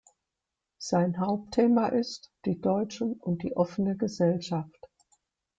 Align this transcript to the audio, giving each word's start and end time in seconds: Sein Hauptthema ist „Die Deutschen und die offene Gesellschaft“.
Sein 0.79 1.19
Hauptthema 1.19 1.89
ist 1.89 2.31
„Die 2.45 2.59
Deutschen 2.59 3.13
und 3.19 3.43
die 3.43 3.55
offene 3.55 3.95
Gesellschaft“. 3.95 4.89